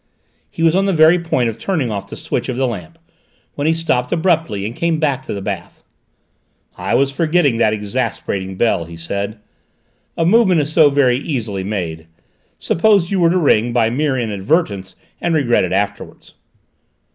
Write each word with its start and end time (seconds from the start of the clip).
He 0.49 0.63
was 0.63 0.75
on 0.75 0.85
the 0.87 0.93
very 0.93 1.19
point 1.19 1.47
of 1.47 1.59
turning 1.59 1.91
off 1.91 2.09
the 2.09 2.15
switch 2.15 2.49
of 2.49 2.55
the 2.57 2.65
lamp, 2.65 2.97
when 3.53 3.67
he 3.67 3.73
stopped 3.75 4.11
abruptly 4.11 4.65
and 4.65 4.75
came 4.75 4.99
back 4.99 5.23
to 5.27 5.33
the 5.35 5.43
bath. 5.43 5.83
"I 6.75 6.95
was 6.95 7.11
forgetting 7.11 7.57
that 7.57 7.71
exasperating 7.71 8.57
bell," 8.57 8.85
he 8.85 8.95
said. 8.97 9.37
"A 10.17 10.25
movement 10.25 10.59
is 10.59 10.73
so 10.73 10.89
very 10.89 11.17
easily 11.17 11.63
made: 11.63 12.07
suppose 12.57 13.11
you 13.11 13.19
were 13.19 13.29
to 13.29 13.37
ring, 13.37 13.73
by 13.73 13.91
mere 13.91 14.17
inadvertence, 14.17 14.95
and 15.21 15.35
regret 15.35 15.63
it 15.63 15.71
afterwards?" 15.71 16.33